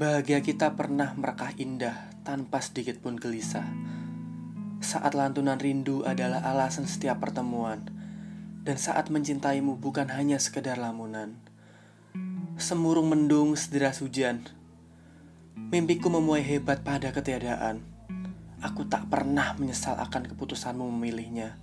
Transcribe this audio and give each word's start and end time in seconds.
Bahagia 0.00 0.40
kita 0.40 0.80
pernah 0.80 1.12
merekah 1.12 1.52
indah 1.60 2.08
tanpa 2.24 2.64
sedikit 2.64 3.04
pun 3.04 3.20
gelisah. 3.20 3.68
Saat 4.80 5.12
lantunan 5.12 5.60
rindu 5.60 6.08
adalah 6.08 6.40
alasan 6.40 6.88
setiap 6.88 7.20
pertemuan, 7.20 7.84
dan 8.64 8.80
saat 8.80 9.12
mencintaimu 9.12 9.76
bukan 9.76 10.08
hanya 10.08 10.40
sekedar 10.40 10.80
lamunan. 10.80 11.36
Semurung 12.56 13.12
mendung 13.12 13.52
sederas 13.60 14.00
hujan, 14.00 14.48
mimpiku 15.68 16.08
memuai 16.08 16.48
hebat 16.48 16.80
pada 16.80 17.12
ketiadaan. 17.12 17.84
Aku 18.64 18.88
tak 18.88 19.04
pernah 19.12 19.52
menyesal 19.60 20.00
akan 20.00 20.32
keputusanmu 20.32 20.88
memilihnya. 20.96 21.60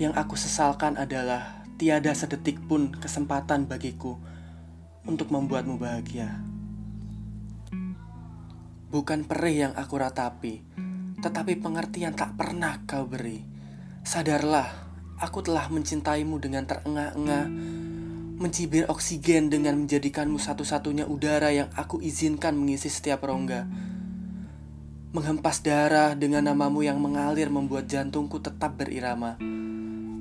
Yang 0.00 0.16
aku 0.16 0.40
sesalkan 0.40 0.96
adalah 0.96 1.68
tiada 1.76 2.16
sedetik 2.16 2.64
pun 2.64 2.96
kesempatan 2.96 3.68
bagiku 3.68 4.16
untuk 5.04 5.28
membuatmu 5.28 5.76
bahagia. 5.76 6.55
Bukan 8.96 9.28
perih 9.28 9.68
yang 9.68 9.74
aku 9.76 10.00
ratapi, 10.00 10.64
tetapi 11.20 11.60
pengertian 11.60 12.16
tak 12.16 12.32
pernah 12.32 12.80
kau 12.88 13.04
beri. 13.04 13.44
Sadarlah, 14.00 14.72
aku 15.20 15.44
telah 15.44 15.68
mencintaimu 15.68 16.40
dengan 16.40 16.64
terengah-engah, 16.64 17.44
mencibir 18.40 18.88
oksigen 18.88 19.52
dengan 19.52 19.76
menjadikanmu 19.84 20.40
satu-satunya 20.40 21.04
udara 21.04 21.52
yang 21.52 21.68
aku 21.76 22.00
izinkan 22.00 22.56
mengisi 22.56 22.88
setiap 22.88 23.28
rongga. 23.28 23.68
Menghempas 25.12 25.60
darah 25.60 26.16
dengan 26.16 26.48
namamu 26.48 26.80
yang 26.80 26.96
mengalir 26.96 27.52
membuat 27.52 27.92
jantungku 27.92 28.40
tetap 28.40 28.80
berirama. 28.80 29.36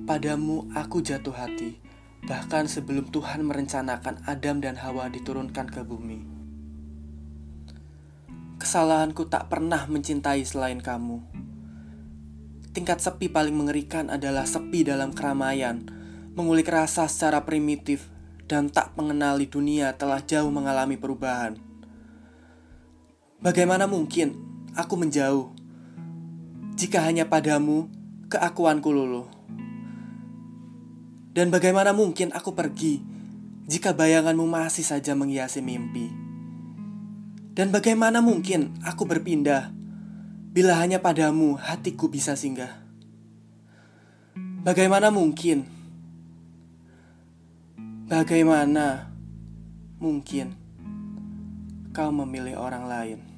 Padamu 0.04 0.68
aku 0.76 1.00
jatuh 1.00 1.32
hati, 1.32 1.80
bahkan 2.28 2.68
sebelum 2.68 3.08
Tuhan 3.08 3.40
merencanakan 3.48 4.28
Adam 4.28 4.60
dan 4.60 4.76
Hawa 4.76 5.08
diturunkan 5.08 5.72
ke 5.72 5.80
bumi. 5.88 6.45
Kesalahanku 8.76 9.32
tak 9.32 9.48
pernah 9.48 9.88
mencintai 9.88 10.44
selain 10.44 10.84
kamu. 10.84 11.24
Tingkat 12.76 13.00
sepi 13.00 13.32
paling 13.32 13.56
mengerikan 13.56 14.12
adalah 14.12 14.44
sepi 14.44 14.84
dalam 14.84 15.16
keramaian, 15.16 15.80
mengulik 16.36 16.68
rasa 16.68 17.08
secara 17.08 17.48
primitif, 17.48 18.12
dan 18.52 18.68
tak 18.68 18.92
mengenali 19.00 19.48
dunia 19.48 19.96
telah 19.96 20.20
jauh 20.20 20.52
mengalami 20.52 21.00
perubahan. 21.00 21.56
Bagaimana 23.40 23.88
mungkin 23.88 24.36
aku 24.76 25.00
menjauh 25.00 25.56
jika 26.76 27.00
hanya 27.00 27.32
padamu 27.32 27.88
keakuanku 28.28 28.92
luluh? 28.92 29.32
Dan 31.32 31.48
bagaimana 31.48 31.96
mungkin 31.96 32.36
aku 32.36 32.52
pergi 32.52 33.00
jika 33.72 33.96
bayanganmu 33.96 34.44
masih 34.44 34.84
saja 34.84 35.16
menghiasi 35.16 35.64
mimpi? 35.64 36.25
Dan 37.56 37.72
bagaimana 37.72 38.20
mungkin 38.20 38.76
aku 38.84 39.08
berpindah 39.08 39.72
bila 40.52 40.76
hanya 40.76 41.00
padamu 41.00 41.56
hatiku 41.56 42.12
bisa 42.12 42.36
singgah? 42.36 42.84
Bagaimana 44.68 45.08
mungkin? 45.08 45.64
Bagaimana 48.12 49.08
mungkin 50.04 50.52
kau 51.96 52.12
memilih 52.12 52.60
orang 52.60 52.92
lain? 52.92 53.35